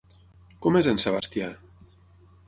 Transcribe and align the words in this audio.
Com 0.65 0.79
és 0.79 0.89
en 0.93 1.01
Sebastià? 1.03 1.51